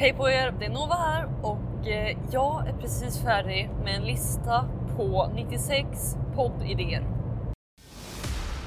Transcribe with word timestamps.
Hej 0.00 0.14
på 0.14 0.28
er, 0.30 0.54
det 0.58 0.64
är 0.64 0.70
Nova 0.70 0.94
här 0.94 1.28
och 1.42 1.88
eh, 1.88 2.16
jag 2.32 2.68
är 2.68 2.72
precis 2.72 3.18
färdig 3.18 3.70
med 3.84 3.96
en 3.96 4.02
lista 4.02 4.68
på 4.96 5.32
96 5.34 5.88
poddidéer. 6.34 7.02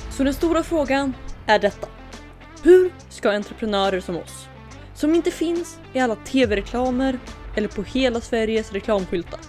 Så 0.10 0.24
den 0.24 0.34
stora 0.34 0.64
frågan 0.64 1.14
är 1.48 1.60
detta. 1.60 1.88
Hur 2.64 2.94
ska 3.10 3.32
entreprenörer 3.32 4.00
som 4.00 4.18
oss, 4.18 4.48
som 4.94 5.16
inte 5.16 5.32
finns 5.32 5.80
i 5.94 6.00
alla 6.00 6.16
tv-reklamer 6.16 7.20
eller 7.58 7.68
på 7.68 7.84
hela 7.84 8.22
Sveriges 8.22 8.72
reklamskyltar. 8.72 9.40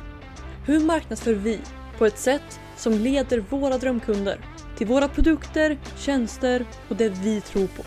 Hur 0.67 0.81
marknadsför 0.81 1.35
vi 1.35 1.61
på 1.99 2.07
ett 2.07 2.19
sätt 2.19 2.61
som 2.77 2.93
leder 2.93 3.39
våra 3.39 3.79
drömkunder 3.79 4.39
till 4.77 4.87
våra 4.87 5.09
produkter, 5.09 5.79
tjänster 5.97 6.67
och 6.89 6.97
det 6.97 7.09
vi 7.09 7.41
tror 7.41 7.67
på. 7.67 7.83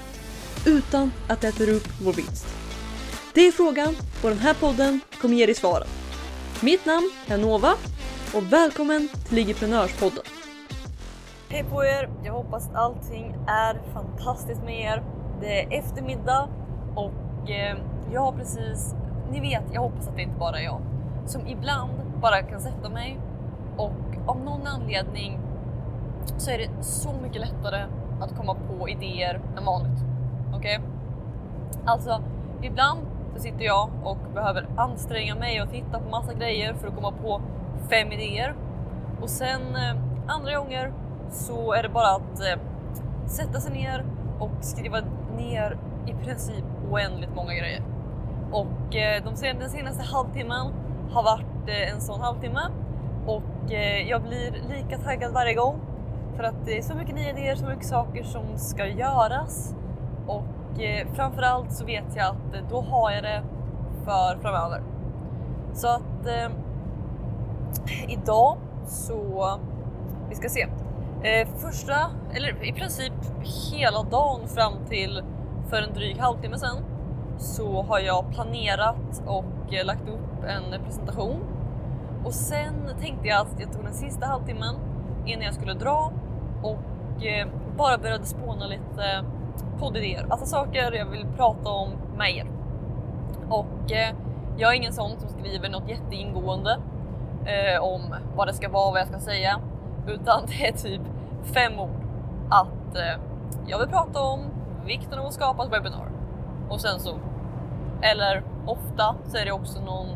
Utan 0.69 1.11
att 1.29 1.41
det 1.41 1.47
äter 1.47 1.69
upp 1.69 1.87
vår 2.01 2.13
vinst. 2.13 2.64
Det 3.35 3.47
är 3.47 3.51
frågan 3.51 3.95
och 4.23 4.29
den 4.29 4.37
här 4.37 4.53
podden 4.53 4.99
kommer 5.21 5.35
ge 5.35 5.45
dig 5.45 5.55
svaren. 5.55 5.87
Mitt 6.63 6.85
namn 6.85 7.11
är 7.27 7.37
Nova 7.37 7.71
och 8.35 8.53
välkommen 8.53 9.09
till 9.27 9.35
Ligiprenörspodden. 9.35 10.23
Hej 11.49 11.63
på 11.63 11.85
er! 11.85 12.09
Jag 12.23 12.33
hoppas 12.33 12.69
att 12.69 12.75
allting 12.75 13.35
är 13.47 13.81
fantastiskt 13.93 14.63
med 14.63 14.79
er. 14.79 15.03
Det 15.41 15.63
är 15.63 15.79
eftermiddag 15.79 16.49
och 16.95 17.49
eh, 17.49 17.77
jag 18.13 18.21
har 18.21 18.31
precis, 18.31 18.95
ni 19.31 19.39
vet, 19.39 19.63
jag 19.73 19.81
hoppas 19.81 20.07
att 20.07 20.15
det 20.15 20.21
inte 20.21 20.39
bara 20.39 20.59
är 20.59 20.63
jag, 20.63 20.81
som 21.25 21.47
ibland 21.47 21.91
bara 22.21 22.43
kan 22.43 22.61
sätta 22.61 22.89
mig 22.89 23.19
och 23.77 24.27
av 24.27 24.39
någon 24.39 24.67
anledning 24.67 25.39
så 26.37 26.51
är 26.51 26.57
det 26.57 26.83
så 26.83 27.13
mycket 27.13 27.41
lättare 27.41 27.85
att 28.21 28.37
komma 28.37 28.55
på 28.55 28.89
idéer 28.89 29.41
än 29.57 29.65
vanligt. 29.65 30.03
Okej? 30.53 30.79
Okay? 30.79 30.89
Alltså, 31.85 32.23
ibland 32.61 32.99
så 33.35 33.41
sitter 33.41 33.65
jag 33.65 33.89
och 34.03 34.17
behöver 34.33 34.67
anstränga 34.77 35.35
mig 35.35 35.61
och 35.61 35.69
titta 35.69 35.99
på 35.99 36.09
massa 36.09 36.33
grejer 36.33 36.73
för 36.73 36.87
att 36.87 36.95
komma 36.95 37.11
på 37.11 37.41
fem 37.89 38.11
idéer. 38.11 38.55
Och 39.21 39.29
sen 39.29 39.75
eh, 39.75 39.95
andra 40.27 40.57
gånger 40.57 40.93
så 41.29 41.73
är 41.73 41.83
det 41.83 41.89
bara 41.89 42.15
att 42.15 42.39
eh, 42.39 42.61
sätta 43.27 43.59
sig 43.59 43.73
ner 43.73 44.05
och 44.39 44.51
skriva 44.61 44.97
ner 45.37 45.77
i 46.07 46.13
princip 46.25 46.65
oändligt 46.91 47.35
många 47.35 47.53
grejer. 47.53 47.83
Och 48.51 48.95
eh, 48.95 49.23
de 49.23 49.35
senaste, 49.35 49.59
den 49.59 49.69
senaste 49.69 50.03
halvtimmen 50.03 50.67
har 51.11 51.23
varit 51.23 51.91
en 51.93 52.01
sån 52.01 52.21
halvtimme 52.21 52.61
och 53.27 53.71
jag 54.07 54.21
blir 54.21 54.51
lika 54.69 54.97
taggad 54.97 55.33
varje 55.33 55.53
gång 55.53 55.79
för 56.35 56.43
att 56.43 56.65
det 56.65 56.77
är 56.77 56.81
så 56.81 56.95
mycket 56.95 57.15
nya 57.15 57.29
idéer, 57.29 57.55
så 57.55 57.65
mycket 57.65 57.85
saker 57.85 58.23
som 58.23 58.57
ska 58.57 58.87
göras 58.87 59.75
och 60.27 60.43
eh, 60.79 61.07
framförallt 61.13 61.73
så 61.73 61.85
vet 61.85 62.15
jag 62.15 62.25
att 62.25 62.55
eh, 62.55 62.61
då 62.69 62.81
har 62.81 63.11
jag 63.11 63.23
det 63.23 63.43
för 64.05 64.37
framöver. 64.41 64.81
Så 65.73 65.87
att 65.87 66.25
eh, 66.25 66.51
idag 68.07 68.57
så, 68.85 69.49
vi 70.29 70.35
ska 70.35 70.49
se, 70.49 70.67
eh, 71.23 71.47
första, 71.57 71.95
eller 72.33 72.65
i 72.65 72.73
princip 72.73 73.13
hela 73.71 74.03
dagen 74.03 74.47
fram 74.47 74.73
till 74.89 75.23
för 75.69 75.81
en 75.81 75.93
dryg 75.93 76.17
halvtimme 76.17 76.57
sedan 76.57 76.77
så 77.37 77.81
har 77.81 77.99
jag 77.99 78.31
planerat 78.31 79.23
och 79.25 79.73
eh, 79.73 79.85
lagt 79.85 80.09
upp 80.09 80.43
en 80.47 80.83
presentation 80.83 81.43
och 82.25 82.33
sen 82.33 82.73
tänkte 82.99 83.27
jag 83.27 83.41
att 83.41 83.59
jag 83.59 83.73
tog 83.73 83.83
den 83.83 83.93
sista 83.93 84.25
halvtimmen 84.25 84.75
innan 85.25 85.45
jag 85.45 85.53
skulle 85.53 85.73
dra 85.73 86.11
och 86.63 87.25
eh, 87.25 87.47
bara 87.77 87.97
började 87.97 88.25
spåna 88.25 88.67
lite 88.67 89.25
poddidéer, 89.79 90.25
alltså 90.29 90.45
saker 90.45 90.91
jag 90.91 91.05
vill 91.05 91.25
prata 91.37 91.69
om 91.69 91.89
med 92.17 92.35
er. 92.35 92.47
Och 93.49 93.91
eh, 93.91 94.15
jag 94.57 94.71
är 94.71 94.75
ingen 94.75 94.93
sån 94.93 95.19
som 95.19 95.29
skriver 95.29 95.69
något 95.69 95.89
jätteingående 95.89 96.79
eh, 97.45 97.83
om 97.83 98.15
vad 98.35 98.47
det 98.47 98.53
ska 98.53 98.69
vara, 98.69 98.91
vad 98.91 98.99
jag 98.99 99.07
ska 99.07 99.19
säga, 99.19 99.59
utan 100.07 100.41
det 100.47 100.67
är 100.67 100.71
typ 100.71 101.01
fem 101.43 101.79
ord. 101.79 102.05
Att 102.49 102.95
eh, 102.95 103.21
jag 103.67 103.79
vill 103.79 103.87
prata 103.87 104.21
om 104.21 104.39
vikten 104.85 105.19
av 105.19 105.25
att 105.25 105.33
skapa 105.33 105.63
ett 105.65 105.73
webbinar 105.73 106.11
och 106.69 106.81
sen 106.81 106.99
så, 106.99 107.15
eller 108.01 108.43
ofta 108.65 109.15
så 109.27 109.37
är 109.37 109.45
det 109.45 109.51
också 109.51 109.81
någon, 109.81 110.07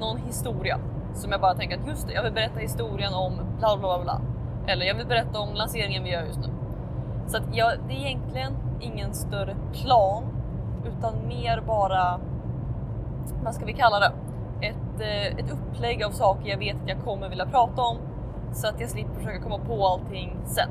någon 0.00 0.16
historia 0.16 0.78
som 1.14 1.32
jag 1.32 1.40
bara 1.40 1.54
tänker 1.54 1.78
att 1.78 1.86
just 1.86 2.08
det, 2.08 2.12
jag 2.12 2.22
vill 2.22 2.32
berätta 2.32 2.58
historien 2.58 3.14
om 3.14 3.32
bla 3.58 3.76
bla 3.76 3.88
bla 3.88 4.02
bla. 4.02 4.20
Eller 4.66 4.86
jag 4.86 4.94
vill 4.94 5.06
berätta 5.06 5.38
om 5.38 5.54
lanseringen 5.54 6.04
vi 6.04 6.10
gör 6.10 6.22
just 6.22 6.38
nu. 6.38 6.59
Så 7.30 7.36
att 7.36 7.56
jag, 7.56 7.72
det 7.88 7.94
är 7.94 8.06
egentligen 8.06 8.52
ingen 8.80 9.14
större 9.14 9.56
plan 9.72 10.24
utan 10.84 11.28
mer 11.28 11.62
bara, 11.66 12.20
vad 13.44 13.54
ska 13.54 13.64
vi 13.64 13.72
kalla 13.72 13.98
det? 13.98 14.12
Ett, 14.66 15.00
eh, 15.00 15.44
ett 15.44 15.50
upplägg 15.50 16.02
av 16.02 16.10
saker 16.10 16.50
jag 16.50 16.58
vet 16.58 16.76
att 16.82 16.88
jag 16.88 17.04
kommer 17.04 17.28
vilja 17.28 17.46
prata 17.46 17.82
om 17.82 17.96
så 18.52 18.68
att 18.68 18.80
jag 18.80 18.90
slipper 18.90 19.14
försöka 19.14 19.42
komma 19.42 19.58
på 19.58 19.86
allting 19.86 20.36
sen. 20.44 20.68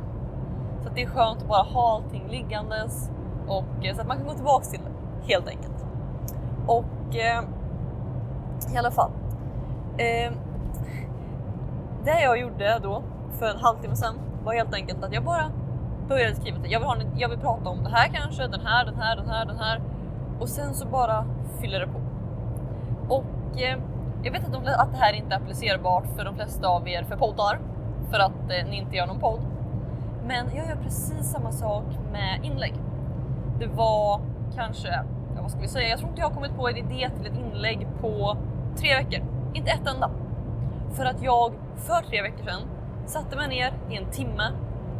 Så 0.82 0.90
att 0.90 0.96
det 0.96 1.02
är 1.02 1.08
skönt 1.08 1.42
att 1.42 1.48
bara 1.48 1.64
ha 1.64 1.96
allting 1.96 2.28
liggandes 2.30 3.12
och 3.48 3.86
eh, 3.86 3.96
så 3.96 4.02
att 4.02 4.08
man 4.08 4.18
kan 4.18 4.28
gå 4.28 4.34
tillbaks 4.34 4.70
till 4.70 4.80
det 4.80 5.34
helt 5.34 5.48
enkelt. 5.48 5.86
Och 6.68 7.16
eh, 7.16 7.44
i 8.74 8.78
alla 8.78 8.92
fall. 8.92 9.12
Eh, 9.98 10.32
det 12.04 12.22
jag 12.22 12.40
gjorde 12.40 12.80
då 12.84 13.04
för 13.32 13.46
en 13.46 13.58
halvtimme 13.58 13.96
sedan 13.96 14.16
var 14.44 14.54
helt 14.54 14.74
enkelt 14.74 15.04
att 15.04 15.14
jag 15.14 15.24
bara 15.24 15.52
började 16.10 16.36
skriva 16.36 16.58
att 16.58 16.72
jag 16.72 16.80
vill, 16.80 16.88
ha, 16.88 16.96
jag 17.18 17.30
vill 17.30 17.40
prata 17.40 17.70
om 17.70 17.84
det 17.84 17.90
här 17.90 18.08
kanske, 18.08 18.48
den 18.48 18.62
här, 18.62 18.86
den 18.86 18.96
här, 18.96 19.16
den 19.16 19.30
här, 19.30 19.46
den 19.46 19.58
här 19.58 19.82
och 20.40 20.50
sen 20.50 20.74
så 20.74 20.86
bara 20.86 21.26
fyller 21.62 21.80
det 21.80 21.88
på. 21.88 22.00
Och 23.16 23.62
eh, 23.62 23.80
jag 24.24 24.32
vet 24.32 24.46
att, 24.46 24.54
de, 24.54 24.64
att 24.78 24.92
det 24.92 24.98
här 24.98 25.14
inte 25.14 25.36
är 25.36 25.40
applicerbart 25.40 26.06
för 26.16 26.26
de 26.26 26.36
flesta 26.36 26.68
av 26.68 26.88
er 26.88 27.04
för 27.04 27.18
poddar 27.18 27.60
för 28.12 28.20
att 28.20 28.50
eh, 28.50 28.70
ni 28.70 28.78
inte 28.78 28.96
gör 28.96 29.08
någon 29.08 29.20
podd. 29.20 29.40
Men 30.26 30.46
jag 30.56 30.68
gör 30.68 30.76
precis 30.76 31.32
samma 31.32 31.52
sak 31.52 31.86
med 32.12 32.40
inlägg. 32.44 32.74
Det 33.60 33.68
var 33.68 34.22
kanske, 34.56 34.88
ja, 35.36 35.42
vad 35.42 35.52
ska 35.52 35.60
vi 35.62 35.68
säga, 35.68 35.90
jag 35.90 36.00
tror 36.00 36.10
inte 36.10 36.22
jag 36.22 36.28
har 36.28 36.36
kommit 36.36 36.56
på 36.56 36.70
en 36.70 36.78
idé 36.78 37.10
till 37.18 37.32
ett 37.32 37.38
inlägg 37.38 37.88
på 38.02 38.38
tre 38.76 38.96
veckor. 38.96 39.26
Inte 39.54 39.72
ett 39.72 39.88
enda. 39.88 40.12
För 40.94 41.06
att 41.06 41.22
jag 41.22 41.54
för 41.76 42.02
tre 42.02 42.22
veckor 42.22 42.44
sedan 42.44 42.62
satte 43.06 43.36
mig 43.36 43.48
ner 43.48 43.74
i 43.90 43.98
en 43.98 44.12
timme 44.12 44.52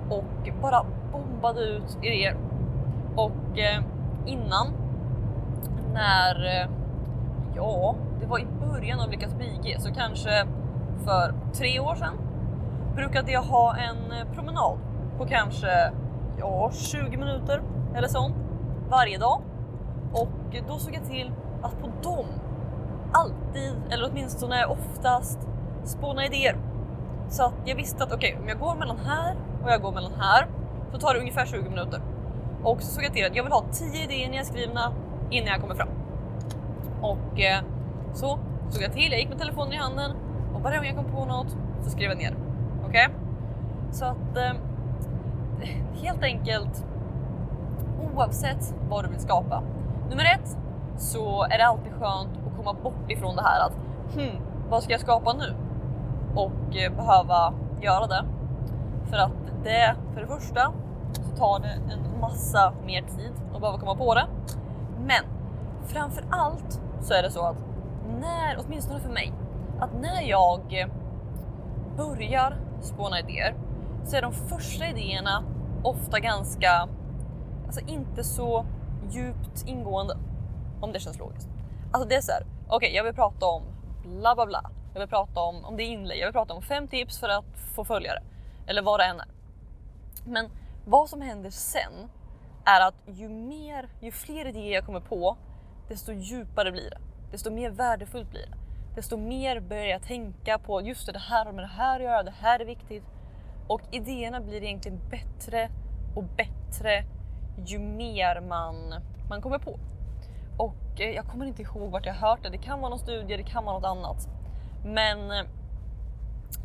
och 0.10 0.50
bara 0.62 0.86
bombade 1.12 1.62
ut 1.62 1.98
idéer. 2.02 2.38
Och 3.16 3.60
eh, 3.60 3.84
innan, 4.26 4.68
när, 5.94 6.46
eh, 6.46 6.70
ja, 7.56 7.96
det 8.20 8.26
var 8.26 8.40
i 8.40 8.48
början 8.60 9.00
av 9.00 9.10
Lyckas 9.10 9.36
Bige, 9.36 9.80
så 9.80 9.94
kanske 9.94 10.46
för 11.06 11.34
tre 11.54 11.80
år 11.80 11.96
sedan 11.96 12.18
brukade 12.96 13.32
jag 13.32 13.42
ha 13.42 13.76
en 13.78 14.12
eh, 14.12 14.34
promenad 14.34 14.78
på 15.18 15.26
kanske 15.26 15.92
ja, 16.40 16.72
20 16.74 17.18
minuter 17.18 17.62
eller 17.96 18.08
sånt 18.08 18.36
varje 18.90 19.18
dag. 19.18 19.42
Och 20.14 20.56
då 20.68 20.78
såg 20.78 20.96
jag 20.96 21.06
till 21.06 21.32
att 21.62 21.82
på 21.82 21.88
dem 22.04 22.26
alltid, 23.12 23.76
eller 23.90 24.10
åtminstone 24.12 24.66
oftast, 24.66 25.40
spåna 25.84 26.26
idéer. 26.26 26.58
Så 27.30 27.44
att 27.44 27.54
jag 27.66 27.76
visste 27.76 28.04
att 28.04 28.14
okej, 28.14 28.32
okay, 28.32 28.42
om 28.42 28.50
jag 28.50 28.60
går 28.60 28.76
mellan 28.76 28.98
här 28.98 29.36
och 29.64 29.72
jag 29.72 29.82
går 29.82 29.92
mellan 29.92 30.14
här 30.20 30.48
så 30.92 31.00
tar 31.00 31.14
det 31.14 31.20
ungefär 31.20 31.46
20 31.46 31.70
minuter. 31.70 32.02
Och 32.64 32.82
så 32.82 32.88
såg 32.92 33.04
jag 33.04 33.14
till 33.14 33.26
att 33.26 33.36
jag 33.36 33.44
vill 33.44 33.52
ha 33.52 33.64
10 33.72 34.04
idéer 34.04 34.30
nedskrivna 34.30 34.94
innan 35.30 35.48
jag 35.48 35.62
kommer 35.62 35.76
fram. 35.76 35.90
Och 37.02 37.40
eh, 37.40 37.64
så 38.14 38.40
såg 38.70 38.82
jag 38.84 38.94
till, 38.94 39.12
jag 39.12 39.20
gick 39.20 39.30
med 39.30 39.40
telefonen 39.40 39.74
i 39.74 39.78
handen 39.78 40.12
och 40.54 40.62
varje 40.62 40.78
gång 40.78 40.86
jag 40.86 40.96
kom 40.96 41.06
på 41.06 41.26
något 41.26 41.58
så 41.82 41.90
skrev 41.90 42.10
jag 42.10 42.18
ner. 42.18 42.36
Okej? 42.88 43.08
Okay? 43.08 43.16
Så 43.92 44.06
att 44.06 44.38
eh, 44.38 44.54
helt 46.02 46.24
enkelt 46.24 46.86
oavsett 48.14 48.76
vad 48.90 49.06
du 49.06 49.10
vill 49.10 49.20
skapa. 49.20 49.64
Nummer 50.10 50.26
ett 50.26 50.58
så 50.98 51.44
är 51.44 51.58
det 51.58 51.66
alltid 51.66 51.92
skönt 51.92 52.30
att 52.48 52.58
komma 52.58 52.74
bort 52.74 53.12
ifrån 53.12 53.36
det 53.36 53.42
här 53.42 53.66
att 53.66 53.74
hmm, 54.14 54.42
vad 54.70 54.84
ska 54.84 54.92
jag 54.92 55.02
skapa 55.02 55.34
nu? 55.34 55.56
Och 56.36 56.78
eh, 56.78 56.96
behöva 56.96 57.54
göra 57.82 58.08
det. 58.08 58.26
För 59.10 59.18
att 59.18 59.32
det, 59.64 59.96
för 60.14 60.22
det 60.22 60.28
första, 60.28 60.74
så 61.14 61.38
tar 61.38 61.60
det 61.60 61.94
en 61.94 62.20
massa 62.22 62.74
mer 62.86 63.02
tid 63.02 63.32
att 63.54 63.62
behöva 63.62 63.80
komma 63.80 63.96
på 63.96 64.14
det. 64.16 64.28
Men 65.00 65.24
framför 65.88 66.24
allt 66.30 66.82
så 67.02 67.14
är 67.14 67.24
det 67.24 67.32
så 67.32 67.46
att 67.46 67.58
när, 68.20 68.60
åtminstone 68.66 69.00
för 69.00 69.10
mig, 69.10 69.34
att 69.80 69.94
när 70.02 70.22
jag 70.22 70.90
börjar 71.98 72.58
spåna 72.82 73.20
idéer 73.20 73.56
så 74.06 74.16
är 74.16 74.22
de 74.22 74.34
första 74.34 74.88
idéerna 74.88 75.44
ofta 75.84 76.20
ganska, 76.20 76.88
alltså 77.66 77.82
inte 77.88 78.24
så 78.24 78.66
djupt 79.10 79.64
ingående. 79.66 80.18
Om 80.82 80.92
det 80.92 81.00
känns 81.00 81.20
logiskt. 81.20 81.50
Alltså 81.92 82.10
det 82.10 82.16
är 82.16 82.22
så 82.22 82.32
här, 82.32 82.44
okej 82.68 82.76
okay, 82.76 82.90
jag 82.90 83.04
vill 83.04 83.14
prata 83.14 83.46
om 83.46 83.64
bla 84.04 84.36
bla 84.36 84.46
bla. 84.46 84.72
Jag 84.94 85.00
vill 85.00 85.10
prata 85.10 85.40
om, 85.40 85.66
om 85.66 85.78
det 85.78 85.84
är 85.84 85.88
inlägg, 85.88 86.20
jag 86.20 86.26
vill 86.26 86.34
prata 86.34 86.54
om 86.54 86.62
fem 86.62 86.88
tips 86.88 87.20
för 87.20 87.30
att 87.30 87.46
få 87.76 87.84
följare. 87.84 88.20
Eller 88.68 88.82
vad 88.82 89.00
det 89.00 89.04
än 89.06 89.20
är. 89.20 89.28
Men 90.26 90.50
vad 90.86 91.10
som 91.10 91.22
händer 91.22 91.50
sen 91.50 92.10
är 92.66 92.88
att 92.88 92.96
ju 93.06 93.30
mer, 93.30 93.90
ju 94.02 94.12
fler 94.12 94.48
idéer 94.48 94.74
jag 94.74 94.86
kommer 94.86 95.00
på, 95.00 95.38
desto 95.88 96.12
djupare 96.14 96.72
blir 96.72 96.90
det. 96.90 97.00
desto 97.32 97.52
mer 97.52 97.70
värdefullt 97.70 98.30
blir 98.30 98.46
det. 98.46 98.58
Desto 98.96 99.18
mer 99.18 99.60
börjar 99.60 99.86
jag 99.86 100.04
tänka 100.04 100.60
på 100.60 100.82
just 100.82 101.06
det, 101.06 101.12
det 101.12 101.20
här 101.20 101.46
har 101.46 101.54
med 101.54 101.64
det 101.64 101.68
här 101.68 102.00
att 102.00 102.06
göra, 102.06 102.24
det 102.24 102.34
här 102.42 102.60
är 102.60 102.66
viktigt. 102.66 103.04
Och 103.68 103.82
idéerna 103.92 104.42
blir 104.42 104.64
egentligen 104.64 105.00
bättre 105.10 105.70
och 106.16 106.24
bättre 106.24 107.04
ju 107.66 107.80
mer 107.80 108.42
man, 108.42 108.76
man 109.30 109.42
kommer 109.42 109.60
på. 109.60 109.80
Och 110.58 111.02
eh, 111.02 111.10
jag 111.10 111.26
kommer 111.26 111.46
inte 111.46 111.62
ihåg 111.62 111.92
vart 111.92 112.06
jag 112.06 112.14
hört 112.14 112.44
det. 112.44 112.50
Det 112.50 112.58
kan 112.58 112.80
vara 112.80 112.90
någon 112.90 113.00
studie, 113.00 113.38
det 113.38 113.44
kan 113.44 113.66
vara 113.66 113.80
något 113.80 113.86
annat. 113.86 114.28
Men 114.86 115.32
eh, 115.32 115.46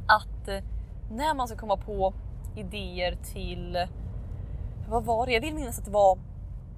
att 0.07 0.49
eh, 0.49 0.65
när 1.11 1.35
man 1.35 1.49
ska 1.49 1.57
komma 1.57 1.77
på 1.77 2.15
idéer 2.57 3.17
till, 3.33 3.87
vad 4.89 5.05
var 5.05 5.27
det? 5.27 5.33
Jag 5.33 5.41
vill 5.41 5.55
minnas 5.55 5.79
att 5.79 5.85
det 5.85 5.91
var, 5.91 6.19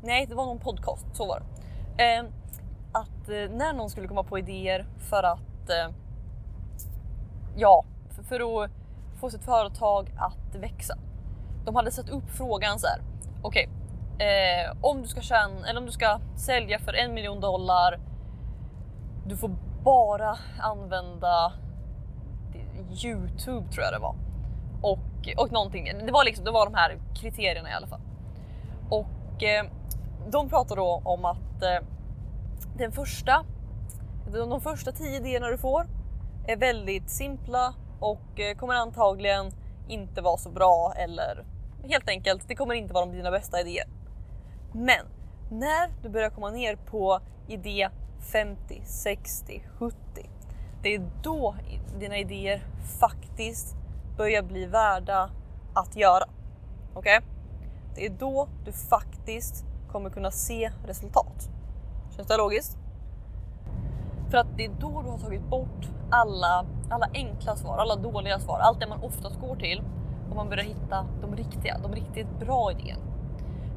nej 0.02 0.26
det 0.26 0.34
var 0.34 0.46
någon 0.46 0.58
podcast, 0.58 1.06
så 1.12 1.26
var 1.26 1.40
det. 1.40 2.02
Ehm, 2.02 2.26
att 2.92 3.28
eh, 3.28 3.56
när 3.56 3.72
någon 3.72 3.90
skulle 3.90 4.08
komma 4.08 4.22
på 4.22 4.38
idéer 4.38 4.86
för 4.98 5.22
att, 5.22 5.70
eh, 5.70 5.94
ja, 7.56 7.84
för 8.28 8.64
att 8.64 8.70
få 9.20 9.30
sitt 9.30 9.44
företag 9.44 10.12
att 10.18 10.54
växa. 10.54 10.98
De 11.64 11.76
hade 11.76 11.90
satt 11.90 12.08
upp 12.08 12.30
frågan 12.30 12.78
så 12.78 12.86
här. 12.86 13.00
Okej, 13.42 13.68
okay, 14.14 14.26
eh, 14.26 14.72
om 14.80 15.02
du 15.02 15.08
ska 15.08 15.20
tjäna 15.20 15.68
eller 15.68 15.80
om 15.80 15.86
du 15.86 15.92
ska 15.92 16.20
sälja 16.36 16.78
för 16.78 16.92
en 16.92 17.14
miljon 17.14 17.40
dollar. 17.40 18.00
Du 19.26 19.36
får 19.36 19.50
bara 19.84 20.38
använda 20.58 21.52
Youtube 23.04 23.68
tror 23.68 23.84
jag 23.84 23.92
det 23.92 23.98
var 23.98 24.25
och 24.92 24.98
och 25.36 25.52
någonting. 25.52 26.06
Det 26.06 26.12
var 26.12 26.24
liksom. 26.24 26.44
Det 26.44 26.50
var 26.50 26.66
de 26.66 26.74
här 26.74 26.98
kriterierna 27.14 27.70
i 27.70 27.72
alla 27.72 27.86
fall. 27.86 28.00
Och 28.90 29.42
eh, 29.42 29.64
de 30.30 30.48
pratar 30.48 30.76
då 30.76 31.02
om 31.04 31.24
att 31.24 31.62
eh, 31.62 31.86
den 32.76 32.92
första. 32.92 33.44
De, 34.32 34.50
de 34.50 34.60
första 34.60 34.92
tio 34.92 35.16
idéerna 35.16 35.48
du 35.48 35.58
får 35.58 35.86
är 36.46 36.56
väldigt 36.56 37.10
simpla 37.10 37.74
och 38.00 38.40
eh, 38.40 38.56
kommer 38.56 38.74
antagligen 38.74 39.52
inte 39.88 40.20
vara 40.20 40.36
så 40.36 40.50
bra 40.50 40.92
eller 40.96 41.44
helt 41.88 42.08
enkelt, 42.08 42.48
det 42.48 42.54
kommer 42.54 42.74
inte 42.74 42.94
vara 42.94 43.06
dina 43.06 43.30
bästa 43.30 43.60
idéer. 43.60 43.84
Men 44.72 45.06
när 45.50 46.02
du 46.02 46.08
börjar 46.08 46.30
komma 46.30 46.50
ner 46.50 46.76
på 46.76 47.20
idé 47.48 47.88
50, 48.32 48.82
60, 48.84 49.62
70. 49.78 49.96
Det 50.82 50.94
är 50.94 51.10
då 51.22 51.56
dina 51.98 52.18
idéer 52.18 52.62
faktiskt 53.00 53.76
börjar 54.16 54.42
bli 54.42 54.66
värda 54.66 55.30
att 55.74 55.96
göra. 55.96 56.24
Okej? 56.94 57.18
Okay? 57.18 57.28
Det 57.94 58.06
är 58.06 58.10
då 58.10 58.48
du 58.64 58.72
faktiskt 58.72 59.64
kommer 59.92 60.10
kunna 60.10 60.30
se 60.30 60.70
resultat. 60.86 61.50
Känns 62.16 62.28
det 62.28 62.36
logiskt? 62.36 62.78
För 64.30 64.38
att 64.38 64.46
det 64.56 64.64
är 64.64 64.70
då 64.80 65.02
du 65.02 65.10
har 65.10 65.18
tagit 65.18 65.42
bort 65.42 65.88
alla, 66.10 66.66
alla 66.90 67.08
enkla 67.14 67.56
svar, 67.56 67.78
alla 67.78 67.96
dåliga 67.96 68.38
svar, 68.38 68.58
allt 68.58 68.80
det 68.80 68.86
man 68.86 69.02
oftast 69.02 69.40
går 69.40 69.56
till 69.56 69.82
och 70.30 70.36
man 70.36 70.48
börjar 70.48 70.64
hitta 70.64 71.06
de 71.20 71.36
riktiga, 71.36 71.78
de 71.78 71.94
riktigt 71.94 72.40
bra 72.40 72.72
idéerna. 72.72 73.02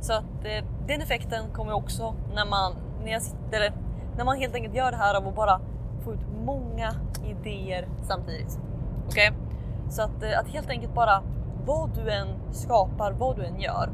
Så 0.02 0.14
att 0.14 0.46
eh, 0.46 0.66
den 0.88 1.02
effekten 1.02 1.52
kommer 1.54 1.74
också 1.74 2.16
när 2.34 2.46
man, 2.46 2.74
när 3.04 3.12
jag 3.12 3.22
sitter, 3.22 3.74
när 4.18 4.26
man 4.26 4.38
helt 4.38 4.56
enkelt 4.56 4.76
gör 4.76 4.92
det 4.92 4.98
här 4.98 5.16
av 5.16 5.28
att 5.28 5.36
bara 5.36 5.62
få 6.04 6.14
ut 6.14 6.26
många 6.46 6.96
idéer 7.26 7.88
samtidigt. 8.08 8.60
Okej? 9.08 9.32
Okay? 9.32 9.49
Så 9.90 10.02
att, 10.02 10.24
eh, 10.24 10.40
att 10.40 10.48
helt 10.48 10.70
enkelt 10.70 10.94
bara 10.94 11.24
vad 11.66 11.90
du 11.96 12.12
än 12.12 12.28
skapar, 12.52 13.12
vad 13.12 13.36
du 13.36 13.46
än 13.46 13.60
gör, 13.60 13.90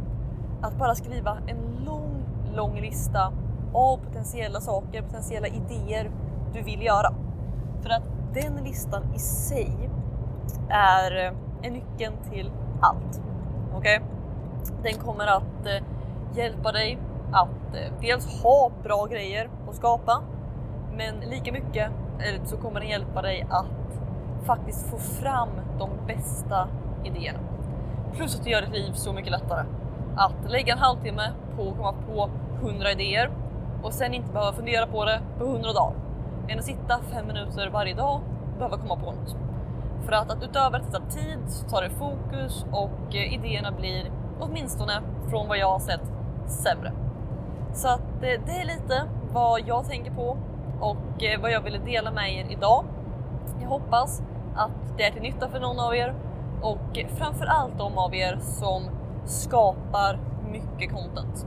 att 0.62 0.78
bara 0.78 0.96
skriva 0.96 1.38
en 1.48 1.86
lång, 1.86 2.24
lång 2.56 2.80
lista 2.80 3.34
av 3.74 3.98
potentiella 3.98 4.62
saker, 4.62 5.02
potentiella 5.02 5.48
idéer 5.48 6.12
du 6.54 6.62
vill 6.62 6.82
göra. 6.82 7.14
För 7.82 7.90
att 7.90 8.04
den 8.34 8.64
listan 8.64 9.04
i 9.16 9.20
sig 9.20 9.90
är, 10.70 11.26
eh, 11.26 11.34
är 11.62 11.72
nyckeln 11.72 12.14
till 12.32 12.52
allt. 12.82 13.22
Okej? 13.76 14.00
Okay? 14.00 14.16
Den 14.84 14.94
kommer 14.94 15.28
att 15.28 15.66
eh, 15.66 15.84
hjälpa 16.36 16.72
dig 16.72 17.00
att 17.32 17.76
eh, 17.76 17.94
dels 18.02 18.44
ha 18.44 18.72
bra 18.84 19.06
grejer 19.06 19.50
att 19.70 19.76
skapa, 19.76 20.24
men 20.98 21.16
lika 21.30 21.52
mycket 21.52 21.92
eh, 22.20 22.44
så 22.44 22.58
kommer 22.58 22.80
den 22.80 22.90
hjälpa 22.90 23.22
dig 23.22 23.48
att 23.50 23.85
faktiskt 24.46 24.90
få 24.90 24.98
fram 24.98 25.50
de 25.80 25.90
bästa 26.08 26.68
idéerna. 27.04 27.40
Plus 28.14 28.36
att 28.36 28.44
det 28.44 28.50
gör 28.50 28.62
ditt 28.62 28.72
liv 28.72 28.92
så 28.94 29.14
mycket 29.14 29.32
lättare. 29.32 29.66
Att 30.16 30.52
lägga 30.52 30.74
en 30.74 30.80
halvtimme 30.80 31.32
på 31.56 31.70
att 31.70 31.78
komma 31.78 31.94
på 31.94 32.30
100 32.68 32.92
idéer 32.92 33.32
och 33.84 33.94
sen 33.94 34.14
inte 34.14 34.32
behöva 34.32 34.54
fundera 34.54 34.88
på 34.88 35.06
det 35.06 35.22
på 35.38 35.46
100 35.46 35.74
dagar 35.74 35.96
än 36.48 36.60
att 36.60 36.66
sitta 36.66 37.00
fem 37.12 37.28
minuter 37.28 37.70
varje 37.70 37.94
dag 37.94 38.16
och 38.16 38.58
behöva 38.58 38.78
komma 38.78 38.96
på 38.96 39.12
något. 39.12 39.36
För 40.06 40.12
att, 40.12 40.32
att 40.32 40.44
utöver 40.44 40.80
att 40.80 40.86
det 40.86 41.00
tar 41.00 41.10
tid 41.10 41.40
så 41.48 41.70
tar 41.70 41.82
det 41.82 41.90
fokus 41.90 42.66
och 42.72 43.16
eh, 43.16 43.34
idéerna 43.34 43.72
blir 43.72 44.12
åtminstone 44.40 45.02
från 45.30 45.48
vad 45.48 45.58
jag 45.58 45.72
har 45.72 45.80
sett 45.80 46.12
sämre. 46.48 46.92
Så 47.74 47.88
att 47.88 48.00
eh, 48.00 48.42
det 48.46 48.52
är 48.52 48.66
lite 48.66 49.04
vad 49.34 49.62
jag 49.68 49.86
tänker 49.86 50.12
på 50.12 50.38
och 50.80 51.24
eh, 51.24 51.42
vad 51.42 51.52
jag 51.52 51.62
ville 51.62 51.78
dela 51.78 52.12
med 52.12 52.34
er 52.34 52.46
idag. 52.52 52.86
Jag 53.62 53.70
hoppas 53.70 54.22
att 54.56 54.98
det 54.98 55.04
är 55.04 55.12
till 55.12 55.22
nytta 55.22 55.50
för 55.50 55.60
någon 55.60 55.80
av 55.80 55.96
er 55.96 56.16
och 56.62 57.00
framför 57.18 57.46
allt 57.46 57.78
de 57.78 57.98
av 57.98 58.16
er 58.16 58.38
som 58.42 58.84
skapar 59.26 60.20
mycket 60.52 60.92
content. 60.94 61.46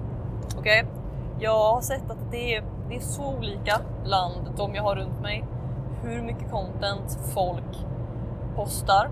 Okej? 0.58 0.82
Okay? 0.82 0.94
Jag 1.40 1.74
har 1.74 1.80
sett 1.80 2.10
att 2.10 2.30
det 2.30 2.54
är 2.54 2.64
det 2.88 2.96
är 2.96 3.00
så 3.00 3.34
olika 3.36 3.80
bland 4.04 4.54
de 4.56 4.74
jag 4.74 4.82
har 4.82 4.96
runt 4.96 5.20
mig 5.20 5.44
hur 6.02 6.22
mycket 6.22 6.50
content 6.50 7.18
folk 7.34 7.86
postar. 8.56 9.10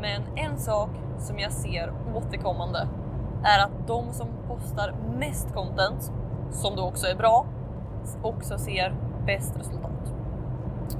Men 0.00 0.22
en 0.36 0.58
sak 0.58 0.90
som 1.18 1.38
jag 1.38 1.52
ser 1.52 1.92
återkommande 2.14 2.88
är 3.44 3.64
att 3.64 3.86
de 3.86 4.12
som 4.12 4.28
postar 4.48 4.94
mest 5.18 5.54
content, 5.54 6.12
som 6.50 6.76
då 6.76 6.82
också 6.82 7.06
är 7.06 7.16
bra, 7.16 7.46
också 8.22 8.58
ser 8.58 8.94
bäst 9.26 9.58
resultat. 9.58 10.14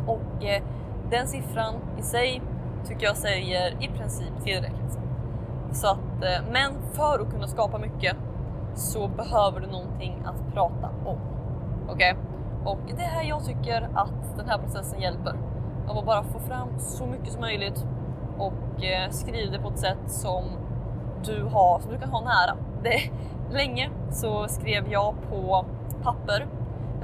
Och 0.06 0.44
eh, 0.44 0.62
den 1.10 1.26
siffran 1.26 1.74
i 1.98 2.02
sig 2.02 2.42
tycker 2.88 3.06
jag 3.06 3.16
säger 3.16 3.84
i 3.84 3.88
princip 3.88 4.32
tillräckligt. 4.44 4.98
Så 5.72 5.90
att, 5.90 6.22
eh, 6.22 6.52
men 6.52 6.72
för 6.92 7.20
att 7.20 7.30
kunna 7.30 7.46
skapa 7.46 7.78
mycket 7.78 8.16
så 8.74 9.08
behöver 9.08 9.60
du 9.60 9.66
någonting 9.66 10.22
att 10.24 10.54
prata 10.54 10.90
om. 11.04 11.18
Okej? 11.88 12.12
Okay? 12.12 12.14
Och 12.64 12.78
det 12.96 13.02
är 13.02 13.08
här 13.08 13.22
jag 13.22 13.44
tycker 13.44 13.88
att 13.94 14.36
den 14.36 14.48
här 14.48 14.58
processen 14.58 15.00
hjälper. 15.00 15.34
Av 15.88 15.98
att 15.98 16.06
bara 16.06 16.22
få 16.22 16.38
fram 16.38 16.68
så 16.78 17.06
mycket 17.06 17.32
som 17.32 17.40
möjligt 17.40 17.86
och 18.38 18.84
eh, 18.84 19.10
skriva 19.10 19.36
skriv 19.36 19.52
det 19.52 19.58
på 19.58 19.68
ett 19.68 19.78
sätt 19.78 19.98
som 20.06 20.44
du, 21.25 21.42
har, 21.42 21.80
som 21.80 21.92
du 21.92 21.98
kan 21.98 22.10
ha 22.10 22.20
nära. 22.20 22.56
Det, 22.82 23.10
länge 23.54 23.90
så 24.10 24.48
skrev 24.48 24.92
jag 24.92 25.14
på 25.30 25.66
papper. 26.02 26.46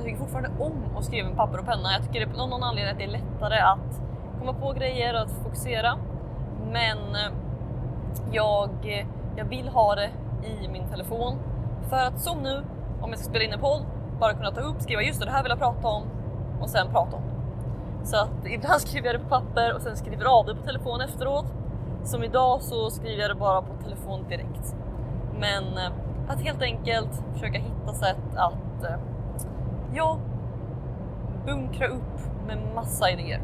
Jag 0.02 0.06
tycker 0.06 0.20
fortfarande 0.20 0.50
om 0.58 0.96
att 0.96 1.04
skriva 1.04 1.28
med 1.28 1.36
papper 1.36 1.58
och 1.58 1.64
penna. 1.64 1.92
Jag 1.92 2.02
tycker 2.02 2.20
det 2.20 2.32
på 2.32 2.46
någon 2.46 2.62
anledning 2.62 2.92
att 2.92 2.98
det 2.98 3.04
är 3.04 3.08
lättare 3.08 3.58
att 3.58 4.00
komma 4.38 4.52
på 4.52 4.72
grejer 4.72 5.14
och 5.14 5.20
att 5.20 5.30
fokusera. 5.30 5.98
Men 6.72 6.98
eh, 6.98 7.32
jag, 8.32 8.70
eh, 8.82 9.06
jag 9.36 9.44
vill 9.44 9.68
ha 9.68 9.94
det 9.94 10.10
i 10.44 10.68
min 10.68 10.88
telefon 10.88 11.38
för 11.88 11.96
att 11.96 12.20
som 12.20 12.38
nu, 12.38 12.62
om 13.00 13.10
jag 13.10 13.18
ska 13.18 13.28
spela 13.28 13.44
in 13.44 13.52
en 13.52 13.60
podd 13.60 13.82
bara 14.20 14.34
kunna 14.34 14.50
ta 14.50 14.60
upp, 14.60 14.82
skriva 14.82 15.02
just 15.02 15.20
det, 15.20 15.26
det 15.26 15.32
här 15.32 15.42
vill 15.42 15.50
jag 15.50 15.58
prata 15.58 15.88
om 15.88 16.02
och 16.60 16.70
sen 16.70 16.90
prata 16.90 17.16
om. 17.16 17.22
Så 18.04 18.16
att 18.16 18.46
ibland 18.46 18.80
skriver 18.86 19.06
jag 19.06 19.20
det 19.20 19.24
på 19.24 19.28
papper 19.28 19.74
och 19.74 19.82
sen 19.82 19.96
skriver 19.96 20.24
av 20.24 20.46
det 20.46 20.54
på 20.54 20.62
telefon 20.62 21.00
efteråt. 21.00 21.46
Som 22.04 22.24
idag 22.24 22.62
så 22.62 22.90
skriver 22.90 23.22
jag 23.22 23.30
det 23.30 23.40
bara 23.40 23.62
på 23.62 23.74
telefon 23.82 24.24
direkt. 24.28 24.76
Men 25.38 25.64
eh, 25.64 25.92
att 26.28 26.40
helt 26.40 26.62
enkelt 26.62 27.22
försöka 27.32 27.58
hitta 27.58 27.92
sätt 27.92 28.36
att 28.36 28.84
eh, 28.84 28.96
ja, 29.94 30.18
bunkra 31.46 31.86
upp 31.86 32.46
med 32.46 32.58
massa 32.74 33.10
idéer. 33.10 33.40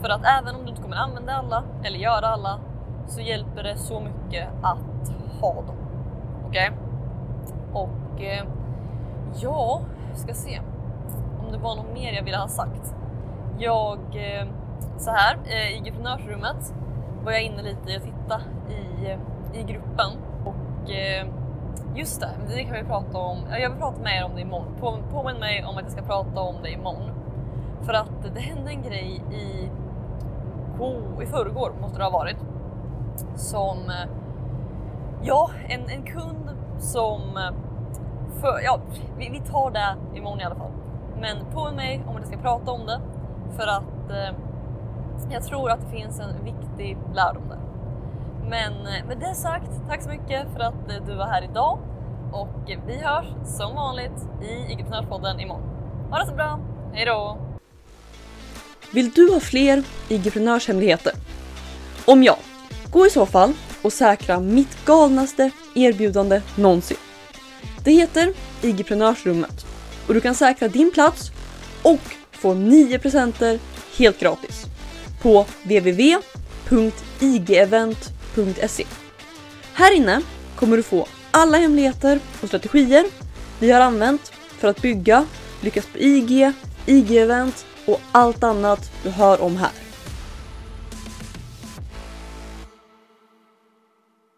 För 0.00 0.08
att 0.08 0.24
även 0.24 0.54
om 0.54 0.62
du 0.62 0.68
inte 0.68 0.82
kommer 0.82 0.96
använda 0.96 1.32
alla 1.32 1.64
eller 1.82 1.98
göra 1.98 2.26
alla 2.26 2.60
så 3.06 3.20
hjälper 3.20 3.62
det 3.62 3.76
så 3.76 4.00
mycket 4.00 4.48
att 4.62 5.12
ha 5.40 5.54
dem. 5.54 5.76
Okej? 6.48 6.70
Okay? 6.70 7.82
Och 7.82 8.22
eh, 8.22 8.44
Ja, 9.40 9.80
ska 10.14 10.34
se 10.34 10.60
om 11.38 11.52
det 11.52 11.58
var 11.58 11.76
något 11.76 11.94
mer 11.94 12.12
jag 12.12 12.22
ville 12.22 12.36
ha 12.36 12.48
sagt. 12.48 12.94
Jag, 13.58 13.98
eh, 13.98 14.46
så 14.98 15.10
här 15.10 15.38
eh, 15.44 15.74
i 15.74 15.78
entreprenörsrummet 15.78 16.74
var 17.24 17.32
jag 17.32 17.42
inne 17.42 17.62
lite 17.62 17.96
och 17.96 18.02
titta 18.02 18.40
i, 18.68 19.10
eh, 19.10 19.60
i 19.60 19.62
gruppen 19.62 20.10
och 20.44 20.90
eh, 20.90 21.26
just 21.94 22.20
det, 22.20 22.30
det 22.48 22.64
kan 22.64 22.72
vi 22.72 22.84
prata 22.84 23.18
om. 23.18 23.38
Jag 23.50 23.70
vill 23.70 23.78
prata 23.78 24.02
med 24.02 24.16
er 24.16 24.24
om 24.24 24.34
det 24.34 24.40
imorgon. 24.40 24.74
På, 24.80 24.98
påminn 25.10 25.40
mig 25.40 25.64
om 25.64 25.76
att 25.76 25.82
jag 25.82 25.92
ska 25.92 26.02
prata 26.02 26.40
om 26.40 26.54
det 26.62 26.70
imorgon. 26.70 27.10
För 27.82 27.92
att 27.92 28.34
det 28.34 28.40
hände 28.40 28.70
en 28.70 28.82
grej 28.82 29.22
i, 29.32 29.70
oh, 30.78 31.22
i 31.22 31.26
förrgår 31.26 31.72
måste 31.80 31.98
det 31.98 32.04
ha 32.04 32.10
varit. 32.10 32.36
Som, 33.34 33.78
eh, 33.78 34.10
ja, 35.22 35.50
en, 35.68 35.88
en 35.88 36.02
kund 36.02 36.50
som 36.78 37.20
eh, 37.20 37.54
för, 38.40 38.60
ja, 38.64 38.78
vi, 39.18 39.28
vi 39.30 39.40
tar 39.40 39.70
det 39.70 40.18
imorgon 40.18 40.40
i 40.40 40.44
alla 40.44 40.54
fall. 40.54 40.72
Men 41.20 41.36
påminn 41.54 41.76
mig 41.76 42.02
om 42.06 42.16
att 42.16 42.20
jag 42.20 42.28
ska 42.28 42.38
prata 42.38 42.72
om 42.72 42.86
det 42.86 43.00
för 43.56 43.66
att 43.66 44.10
eh, 44.10 44.36
jag 45.30 45.42
tror 45.42 45.70
att 45.70 45.80
det 45.80 45.96
finns 45.96 46.20
en 46.20 46.44
viktig 46.44 46.98
lärdom 47.14 47.48
där. 47.48 47.63
Men 48.48 48.72
eh, 48.72 49.06
med 49.06 49.18
det 49.20 49.34
sagt, 49.34 49.70
tack 49.88 50.02
så 50.02 50.08
mycket 50.08 50.46
för 50.52 50.60
att 50.60 50.90
eh, 50.90 50.96
du 51.06 51.14
var 51.14 51.26
här 51.26 51.44
idag 51.50 51.78
och 52.32 52.70
eh, 52.70 52.80
vi 52.86 52.96
hörs 52.96 53.26
som 53.58 53.74
vanligt 53.74 54.28
i 54.42 54.72
IG-podden 54.72 55.40
imorgon. 55.40 55.62
Ha 56.10 56.18
det 56.18 56.26
så 56.26 56.34
bra, 56.34 56.60
hejdå! 56.92 57.38
Vill 58.92 59.10
du 59.10 59.32
ha 59.32 59.40
fler 59.40 59.82
IG-hemligheter? 60.08 61.12
Om 62.04 62.22
ja, 62.22 62.38
gå 62.90 63.06
i 63.06 63.10
så 63.10 63.26
fall 63.26 63.52
och 63.82 63.92
säkra 63.92 64.40
mitt 64.40 64.84
galnaste 64.84 65.50
erbjudande 65.74 66.42
någonsin. 66.56 66.96
Det 67.84 67.92
heter 67.92 68.32
IG-prenörsrummet 68.62 69.66
och 70.08 70.14
du 70.14 70.20
kan 70.20 70.34
säkra 70.34 70.68
din 70.68 70.90
plats 70.90 71.30
och 71.82 72.00
få 72.30 72.54
9 72.54 72.98
presenter 72.98 73.58
helt 73.98 74.20
gratis 74.20 74.64
på 75.22 75.46
www.igevent.se. 75.62 78.13
Här 79.74 79.96
inne 79.96 80.20
kommer 80.56 80.76
du 80.76 80.82
få 80.82 81.06
alla 81.30 81.58
hemligheter 81.58 82.20
och 82.40 82.48
strategier 82.48 83.06
vi 83.60 83.70
har 83.70 83.80
använt 83.80 84.32
för 84.58 84.68
att 84.68 84.82
bygga, 84.82 85.26
lyckas 85.60 85.86
på 85.86 85.98
IG, 85.98 86.52
IG-event 86.86 87.64
och 87.86 88.00
allt 88.12 88.44
annat 88.44 88.90
du 89.02 89.10
hör 89.10 89.40
om 89.40 89.56
här. 89.56 89.83